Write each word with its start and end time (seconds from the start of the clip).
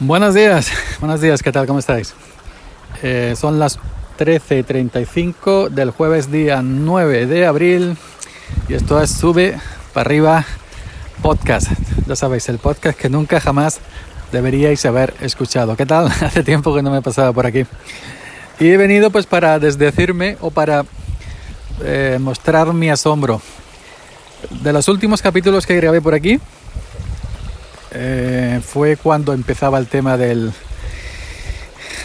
Buenos 0.00 0.32
días, 0.32 0.70
buenos 1.00 1.20
días, 1.20 1.42
¿qué 1.42 1.50
tal? 1.50 1.66
¿Cómo 1.66 1.80
estáis? 1.80 2.14
Eh, 3.02 3.34
son 3.36 3.58
las 3.58 3.80
13.35 4.16 5.70
del 5.70 5.90
jueves 5.90 6.30
día 6.30 6.62
9 6.62 7.26
de 7.26 7.44
abril 7.44 7.96
y 8.68 8.74
esto 8.74 9.02
es 9.02 9.10
Sube 9.10 9.58
para 9.92 10.06
arriba 10.06 10.44
podcast. 11.20 11.72
Ya 12.06 12.14
sabéis, 12.14 12.48
el 12.48 12.58
podcast 12.58 12.96
que 12.96 13.08
nunca 13.08 13.40
jamás 13.40 13.80
deberíais 14.30 14.86
haber 14.86 15.14
escuchado. 15.20 15.76
¿Qué 15.76 15.84
tal? 15.84 16.06
Hace 16.20 16.44
tiempo 16.44 16.72
que 16.76 16.82
no 16.82 16.92
me 16.92 17.02
pasaba 17.02 17.32
por 17.32 17.46
aquí. 17.46 17.64
Y 18.60 18.68
he 18.68 18.76
venido 18.76 19.10
pues 19.10 19.26
para 19.26 19.58
desdecirme 19.58 20.36
o 20.40 20.52
para 20.52 20.84
eh, 21.82 22.18
mostrar 22.20 22.72
mi 22.72 22.88
asombro. 22.88 23.42
De 24.62 24.72
los 24.72 24.86
últimos 24.86 25.22
capítulos 25.22 25.66
que 25.66 25.74
grabé 25.74 26.00
por 26.00 26.14
aquí, 26.14 26.38
eh, 27.90 28.60
fue 28.62 28.96
cuando 28.96 29.32
empezaba 29.32 29.78
el 29.78 29.86
tema 29.86 30.16
del, 30.16 30.52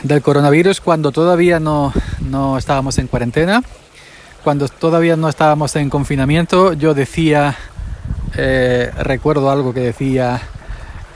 del 0.03 0.21
coronavirus, 0.21 0.79
cuando 0.79 1.11
todavía 1.11 1.59
no, 1.59 1.91
no 2.21 2.57
estábamos 2.57 2.97
en 2.99 3.07
cuarentena, 3.07 3.61
cuando 4.43 4.67
todavía 4.69 5.15
no 5.15 5.27
estábamos 5.29 5.75
en 5.75 5.89
confinamiento, 5.89 6.73
yo 6.73 6.93
decía, 6.93 7.57
eh, 8.35 8.91
recuerdo 8.97 9.51
algo 9.51 9.73
que 9.73 9.81
decía, 9.81 10.41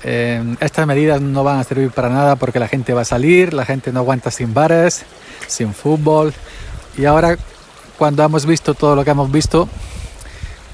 eh, 0.04 0.56
estas 0.60 0.86
medidas 0.86 1.22
no 1.22 1.44
van 1.44 1.60
a 1.60 1.64
servir 1.64 1.92
para 1.92 2.10
nada 2.10 2.36
porque 2.36 2.60
la 2.60 2.68
gente 2.68 2.94
va 2.94 3.02
a 3.02 3.06
salir, 3.06 3.54
la 3.54 3.66
gente 3.66 3.94
no 3.94 4.02
aguanta 4.02 4.32
sin 4.32 4.54
bares, 4.54 5.06
sin 5.48 5.74
fútbol. 5.74 6.34
Y 6.98 7.06
ahora, 7.06 7.38
cuando 7.98 8.24
hemos 8.24 8.46
visto 8.46 8.74
todo 8.74 8.96
lo 8.96 9.06
que 9.06 9.12
hemos 9.12 9.32
visto, 9.32 9.70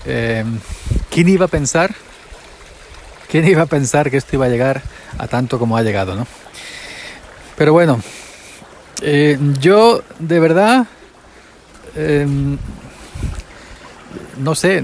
¿quién 0.03 1.29
iba 1.29 1.45
a 1.45 1.47
pensar 1.47 1.95
¿Quién 3.33 3.47
iba 3.47 3.63
a 3.63 3.65
pensar 3.65 4.11
que 4.11 4.17
esto 4.17 4.35
iba 4.35 4.45
a 4.45 4.49
llegar 4.49 4.83
a 5.17 5.25
tanto 5.25 5.57
como 5.57 5.75
ha 5.75 5.81
llegado, 5.81 6.15
no? 6.15 6.27
Pero 7.57 7.73
bueno, 7.73 7.99
eh, 9.01 9.39
yo 9.59 10.03
de 10.19 10.39
verdad 10.39 10.85
em, 11.95 12.59
no 14.37 14.53
sé, 14.53 14.83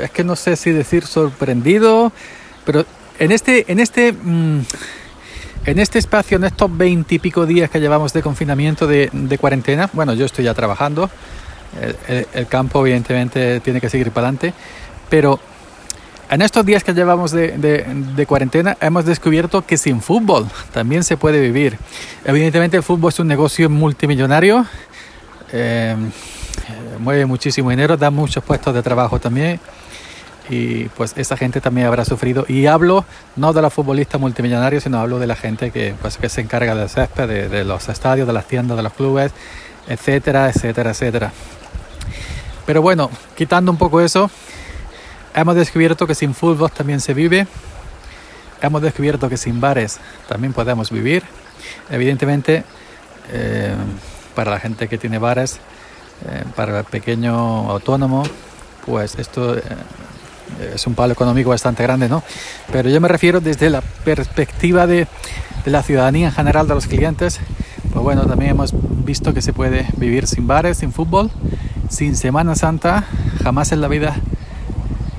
es 0.00 0.10
que 0.12 0.22
no 0.22 0.36
sé 0.36 0.54
si 0.54 0.70
decir 0.70 1.04
sorprendido, 1.04 2.12
pero 2.64 2.86
en 3.18 3.32
este, 3.32 3.64
en 3.66 3.80
este, 3.80 4.12
mm, 4.12 4.60
en 5.64 5.78
este 5.80 5.98
espacio, 5.98 6.36
en 6.36 6.44
estos 6.44 6.78
veintipico 6.78 7.44
días 7.44 7.70
que 7.70 7.80
llevamos 7.80 8.12
de 8.12 8.22
confinamiento, 8.22 8.86
de, 8.86 9.38
cuarentena, 9.40 9.90
bueno, 9.94 10.14
yo 10.14 10.26
estoy 10.26 10.44
ya 10.44 10.54
trabajando, 10.54 11.10
el 12.06 12.46
campo 12.46 12.86
evidentemente 12.86 13.58
tiene 13.58 13.80
que 13.80 13.90
seguir 13.90 14.12
para 14.12 14.28
adelante, 14.28 14.54
pero 15.10 15.40
en 16.30 16.42
estos 16.42 16.64
días 16.64 16.84
que 16.84 16.92
llevamos 16.92 17.32
de, 17.32 18.24
cuarentena 18.28 18.76
hemos 18.80 19.04
descubierto 19.04 19.64
que 19.64 19.76
sin 19.76 20.00
fútbol 20.02 20.46
también 20.72 21.04
se 21.04 21.16
puede 21.16 21.40
vivir. 21.40 21.78
Evidentemente 22.24 22.76
el 22.76 22.82
fútbol 22.82 23.10
es 23.10 23.18
un 23.18 23.28
negocio 23.28 23.70
multimillonario, 23.70 24.66
eh, 25.52 25.96
mueve 26.98 27.26
muchísimo 27.26 27.70
dinero, 27.70 27.96
da 27.96 28.10
muchos 28.10 28.42
puestos 28.44 28.74
de 28.74 28.82
trabajo 28.82 29.18
también 29.18 29.60
y 30.50 30.84
pues 30.88 31.14
esa 31.16 31.36
gente 31.36 31.60
también 31.60 31.86
habrá 31.86 32.04
sufrido. 32.04 32.44
Y 32.48 32.66
hablo 32.66 33.04
no 33.36 33.52
de 33.52 33.62
los 33.62 33.72
futbolistas 33.72 34.20
multimillonarios, 34.20 34.84
sino 34.84 34.98
hablo 34.98 35.18
de 35.18 35.26
la 35.26 35.36
gente 35.36 35.70
que, 35.70 35.94
pues, 36.00 36.16
que 36.16 36.28
se 36.28 36.40
encarga 36.40 36.74
del 36.74 36.88
césped, 36.88 37.28
de, 37.28 37.48
de 37.48 37.64
los 37.64 37.88
estadios, 37.88 38.26
de 38.26 38.32
las 38.32 38.46
tiendas, 38.46 38.76
de 38.76 38.82
los 38.82 38.92
clubes, 38.92 39.32
etcétera, 39.88 40.48
etcétera, 40.48 40.90
etcétera. 40.90 41.32
Pero 42.66 42.82
bueno, 42.82 43.10
quitando 43.34 43.70
un 43.70 43.78
poco 43.78 44.00
eso, 44.00 44.30
Hemos 45.34 45.54
descubierto 45.54 46.06
que 46.06 46.14
sin 46.14 46.34
fútbol 46.34 46.70
también 46.70 47.00
se 47.00 47.14
vive. 47.14 47.46
Hemos 48.60 48.82
descubierto 48.82 49.28
que 49.28 49.36
sin 49.36 49.60
bares 49.60 49.98
también 50.28 50.52
podemos 50.52 50.90
vivir. 50.90 51.22
Evidentemente, 51.90 52.64
eh, 53.30 53.74
para 54.34 54.50
la 54.50 54.60
gente 54.60 54.88
que 54.88 54.98
tiene 54.98 55.18
bares, 55.18 55.60
eh, 56.26 56.44
para 56.56 56.80
el 56.80 56.84
pequeño 56.84 57.70
autónomo, 57.70 58.24
pues 58.84 59.16
esto 59.18 59.56
eh, 59.56 59.62
es 60.74 60.86
un 60.86 60.94
palo 60.94 61.12
económico 61.12 61.50
bastante 61.50 61.82
grande, 61.82 62.08
¿no? 62.08 62.22
Pero 62.72 62.88
yo 62.88 63.00
me 63.00 63.08
refiero 63.08 63.40
desde 63.40 63.70
la 63.70 63.80
perspectiva 63.80 64.86
de, 64.86 65.06
de 65.64 65.70
la 65.70 65.82
ciudadanía 65.82 66.28
en 66.28 66.32
general, 66.32 66.66
de 66.66 66.74
los 66.74 66.86
clientes. 66.86 67.38
Pues 67.92 68.02
bueno, 68.02 68.26
también 68.26 68.52
hemos 68.52 68.72
visto 69.04 69.32
que 69.32 69.42
se 69.42 69.52
puede 69.52 69.86
vivir 69.96 70.26
sin 70.26 70.46
bares, 70.46 70.78
sin 70.78 70.92
fútbol, 70.92 71.30
sin 71.88 72.16
Semana 72.16 72.54
Santa. 72.54 73.04
Jamás 73.42 73.72
en 73.72 73.80
la 73.80 73.88
vida 73.88 74.16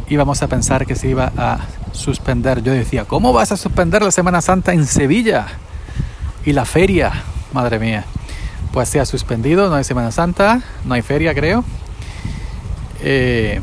íbamos 0.10 0.42
a 0.42 0.48
pensar 0.48 0.86
que 0.86 0.96
se 0.96 1.08
iba 1.08 1.32
a 1.38 1.60
suspender. 1.92 2.64
Yo 2.64 2.74
decía, 2.74 3.06
¿cómo 3.06 3.32
vas 3.32 3.52
a 3.52 3.58
suspender 3.58 4.02
la 4.02 4.12
Semana 4.12 4.42
Santa 4.42 4.74
en 4.74 4.86
Sevilla? 4.86 5.48
Y 6.46 6.54
la 6.54 6.66
feria, 6.66 7.24
madre 7.54 7.80
mía. 7.80 8.06
Pues 8.74 8.90
se 8.90 9.00
ha 9.00 9.06
suspendido, 9.06 9.70
no 9.70 9.76
hay 9.76 9.84
Semana 9.84 10.12
Santa, 10.12 10.62
no 10.86 10.94
hay 10.96 11.02
feria 11.02 11.34
creo. 11.34 11.64
Eh, 13.02 13.62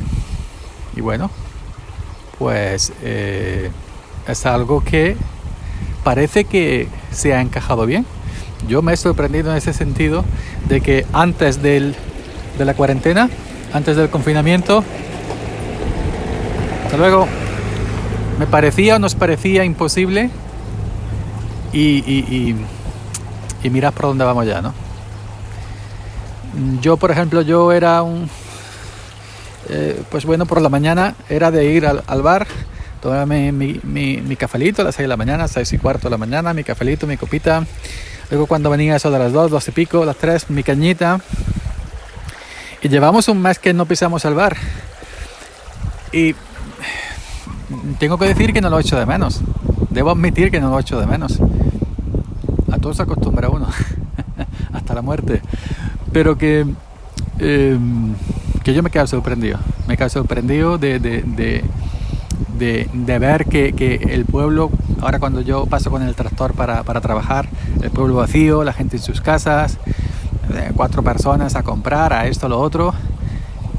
y 0.95 1.01
bueno, 1.01 1.31
pues 2.39 2.93
eh, 3.03 3.71
es 4.27 4.47
algo 4.47 4.83
que 4.83 5.17
parece 6.05 6.45
que 6.45 6.89
se 7.11 7.35
ha 7.35 7.41
encajado 7.41 7.87
bien. 7.87 8.07
Yo 8.69 8.83
me 8.83 8.93
he 8.93 8.97
sorprendido 8.97 9.51
en 9.51 9.57
ese 9.57 9.73
sentido 9.73 10.25
de 10.69 10.81
que 10.81 11.07
antes 11.13 11.63
del, 11.63 11.95
de 12.59 12.65
la 12.65 12.75
cuarentena, 12.75 13.29
antes 13.73 13.97
del 13.97 14.11
confinamiento, 14.11 14.83
luego. 16.97 17.29
Me 18.39 18.47
parecía 18.47 18.97
o 18.97 18.99
nos 18.99 19.15
parecía 19.15 19.65
imposible 19.65 20.31
y, 21.73 22.57
y, 23.63 23.71
mirad 23.71 23.93
por 23.93 24.07
dónde 24.07 24.25
vamos 24.25 24.47
ya, 24.47 24.63
¿no? 24.63 24.73
Yo, 26.81 26.97
por 26.97 27.11
ejemplo, 27.11 27.43
yo 27.43 27.73
era 27.73 28.03
un... 28.03 28.31
Eh, 29.69 30.01
pues 30.11 30.25
bueno, 30.25 30.47
por 30.47 30.63
la 30.63 30.69
mañana 30.69 31.15
era 31.29 31.51
de 31.51 31.65
ir 31.65 31.87
al, 31.87 32.23
bar, 32.23 32.47
tomarme 33.03 33.51
mi, 33.51 33.81
mi, 33.83 34.39
a 34.41 34.83
las 34.83 34.95
6 34.95 34.97
de 34.97 35.09
la 35.09 35.17
mañana, 35.17 35.49
6 35.49 35.73
y 35.73 35.79
cuarto 35.79 36.09
de 36.09 36.13
la 36.13 36.19
mañana, 36.19 36.55
mi 36.55 36.63
cafelito, 36.63 37.07
mi 37.07 37.17
copita. 37.17 37.67
Luego 38.31 38.47
cuando 38.47 38.71
venía 38.71 38.97
eso 38.97 39.11
de 39.11 39.19
las 39.19 39.33
2, 39.33 39.51
2 39.51 39.69
y 39.69 39.71
pico, 39.73 40.05
las 40.05 40.17
3, 40.17 40.51
mi 40.51 40.63
cañita. 40.63 41.21
Y 42.83 42.89
llevamos 42.89 43.29
un 43.29 43.43
mes 43.43 43.59
que 43.59 43.75
no 43.75 43.87
pisamos 43.87 44.25
al 44.25 44.35
bar. 44.35 44.57
Y 46.13 46.35
tengo 47.99 48.19
que 48.19 48.27
decir 48.27 48.53
que 48.53 48.61
no 48.61 48.71
lo 48.71 48.79
echo 48.79 48.99
de 48.99 49.07
menos. 49.07 49.41
Debo 49.91 50.11
admitir 50.11 50.51
que 50.51 50.61
no 50.61 50.71
lo 50.71 50.79
echo 50.79 51.01
de 51.01 51.07
menos. 51.07 51.39
A 52.71 52.79
todos 52.79 52.97
se 52.97 53.03
acostumbra 53.03 53.49
uno, 53.49 53.67
hasta 54.73 54.95
la 54.95 55.03
muerte. 55.03 55.41
Pero 56.13 56.37
que, 56.37 56.67
em, 57.39 58.15
que 58.63 58.75
yo 58.75 58.83
me 58.83 58.91
quedo 58.91 59.07
sorprendido. 59.07 59.59
Me 59.87 59.97
quedo 59.97 60.09
sorprendido 60.09 60.79
de, 60.79 60.99
de, 60.99 61.65
de, 62.59 63.19
ver 63.19 63.47
que, 63.47 63.73
que, 63.73 63.95
el 63.95 64.25
pueblo, 64.25 64.71
ahora 65.01 65.19
cuando 65.19 65.41
yo 65.41 65.67
paso 65.67 65.91
con 65.91 66.03
el 66.03 66.15
tractor 66.15 66.55
para, 66.55 66.83
para 66.83 67.01
trabajar, 67.01 67.49
el 67.83 67.91
pueblo 67.91 68.17
vacío, 68.17 68.65
la 68.65 68.73
gente 68.73 68.97
en 68.97 69.03
sus 69.03 69.21
casas, 69.21 69.79
eh, 70.55 70.73
cuatro 70.75 71.03
personas 71.03 71.55
a 71.55 71.63
comprar, 71.63 72.13
a 72.13 72.27
esto, 72.27 72.47
a 72.47 72.49
lo 72.49 72.61
otro. 72.61 72.95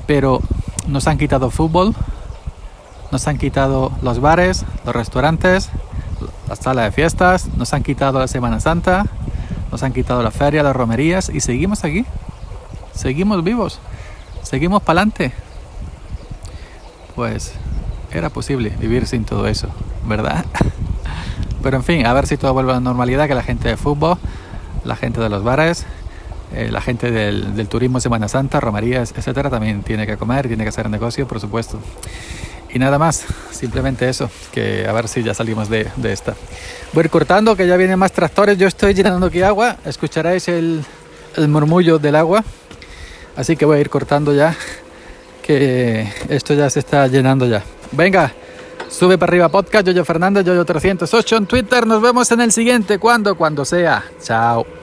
Pero 0.06 0.42
nos 0.88 1.08
han 1.08 1.18
quitado 1.18 1.50
fútbol, 1.50 1.94
nos 3.12 3.28
han 3.28 3.38
quitado 3.38 3.92
los 4.02 4.20
bares, 4.20 4.66
los 4.86 4.96
restaurantes, 4.96 5.70
las 6.48 6.60
salas 6.60 6.86
de 6.86 6.92
fiestas, 6.92 7.48
nos 7.58 7.74
han 7.74 7.84
quitado 7.84 8.20
la 8.20 8.28
Semana 8.28 8.60
Santa, 8.60 9.06
nos 9.72 9.84
han 9.84 9.94
quitado 9.94 10.24
la 10.24 10.32
feria, 10.32 10.64
las 10.64 10.76
romerías 10.76 11.30
y 11.30 11.40
seguimos 11.40 11.84
aquí. 11.84 12.06
Seguimos 12.94 13.44
vivos, 13.44 13.80
seguimos 14.44 14.82
para 14.82 15.02
adelante. 15.02 15.32
Pues 17.16 17.54
era 18.12 18.30
posible 18.30 18.74
vivir 18.80 19.06
sin 19.08 19.24
todo 19.26 19.48
eso, 19.48 19.68
¿verdad? 20.06 20.46
Pero 21.64 21.78
en 21.78 21.84
fin, 21.84 22.06
a 22.06 22.14
ver 22.14 22.28
si 22.28 22.38
todo 22.38 22.54
vuelve 22.54 22.72
a 22.72 22.76
la 22.76 22.80
normalidad, 22.80 23.28
que 23.28 23.36
la 23.36 23.44
gente 23.44 23.70
de 23.70 23.78
fútbol, 23.78 24.18
la 24.84 24.96
gente 24.96 25.20
de 25.20 25.30
los 25.30 25.44
bares, 25.44 25.86
eh, 26.54 26.70
la 26.72 26.82
gente 26.82 27.12
del, 27.12 27.56
del 27.56 27.68
turismo 27.68 28.00
Semana 28.00 28.28
Santa, 28.28 28.60
romerías, 28.60 29.14
etcétera, 29.16 29.50
también 29.50 29.84
tiene 29.84 30.08
que 30.08 30.18
comer, 30.18 30.48
tiene 30.48 30.64
que 30.64 30.70
hacer 30.70 30.90
negocio, 30.90 31.28
por 31.28 31.40
supuesto. 31.40 31.80
Y 32.78 32.80
nada 32.80 33.00
más, 33.00 33.26
simplemente 33.50 34.08
eso, 34.08 34.30
que 34.52 34.86
a 34.88 34.92
ver 34.92 35.08
si 35.08 35.24
ya 35.24 35.34
salimos 35.34 35.68
de, 35.68 35.90
esta. 36.04 36.36
Voy 36.94 37.02
a 37.02 37.06
ir 37.06 37.10
cortando, 37.10 37.56
que 37.56 37.66
ya 37.66 37.76
vienen 37.76 37.98
más 37.98 38.12
tractores, 38.12 38.56
yo 38.56 38.68
estoy 38.68 38.94
llenando 38.94 39.26
aquí 39.26 39.42
agua, 39.42 39.78
escucharéis 39.84 40.48
el, 40.48 40.86
el 41.38 41.48
murmullo 41.48 41.98
del 41.98 42.16
agua, 42.16 42.44
así 43.36 43.56
que 43.56 43.66
voy 43.66 43.80
a 43.80 43.82
ir 43.82 43.90
cortando 43.90 44.32
ya, 44.32 44.56
que 45.42 46.08
esto 46.30 46.54
ya 46.54 46.70
se 46.70 46.82
está 46.82 47.08
llenando 47.08 47.48
ya. 47.48 47.64
Venga, 47.94 48.32
sube 48.88 49.18
para 49.18 49.32
arriba 49.32 49.50
podcast, 49.50 49.88
Yoyo 49.88 50.06
Fernández, 50.06 50.46
Yoyo 50.46 50.64
308 50.64 51.36
en 51.36 51.48
Twitter, 51.48 51.88
nos 51.88 52.00
vemos 52.00 52.32
en 52.32 52.42
el 52.42 52.52
siguiente, 52.52 53.00
cuando, 53.00 53.34
cuando 53.36 53.66
sea. 53.66 54.04
Chao. 54.22 54.77